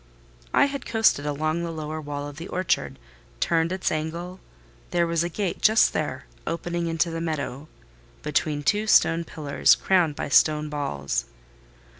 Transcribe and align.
I 0.51 0.65
had 0.65 0.87
coasted 0.87 1.27
along 1.27 1.61
the 1.61 1.69
lower 1.69 2.01
wall 2.01 2.27
of 2.27 2.37
the 2.37 2.47
orchard—turned 2.47 3.71
its 3.71 3.91
angle: 3.91 4.39
there 4.89 5.05
was 5.05 5.23
a 5.23 5.29
gate 5.29 5.61
just 5.61 5.93
there, 5.93 6.25
opening 6.47 6.87
into 6.87 7.11
the 7.11 7.21
meadow, 7.21 7.67
between 8.23 8.63
two 8.63 8.87
stone 8.87 9.23
pillars 9.23 9.75
crowned 9.75 10.15
by 10.15 10.29
stone 10.29 10.69
balls. 10.69 11.25